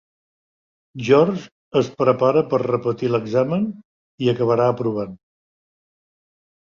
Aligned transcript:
George 1.09 1.43
es 1.81 1.91
prepara 1.99 2.43
per 2.53 2.61
repetir 2.63 3.11
l'examen 3.11 3.69
i 4.27 4.33
acabarà 4.35 4.67
aprovant. 4.77 5.17